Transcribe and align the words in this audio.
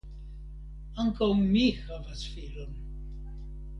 Ankaŭ 1.03 1.27
mi 1.41 1.65
havas 1.83 2.25
filon. 2.33 2.73